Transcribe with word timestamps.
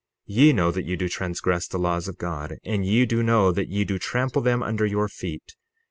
60:33 0.27 0.35
Ye 0.37 0.53
know 0.53 0.71
that 0.71 0.85
ye 0.85 0.95
do 0.95 1.07
transgress 1.07 1.67
the 1.67 1.77
laws 1.77 2.07
of 2.07 2.17
God, 2.17 2.55
and 2.65 2.83
ye 2.83 3.05
do 3.05 3.21
know 3.21 3.51
that 3.51 3.67
ye 3.69 3.83
do 3.85 3.99
trample 3.99 4.41
them 4.41 4.63
under 4.63 4.87
your 4.87 5.07
feet. 5.07 5.53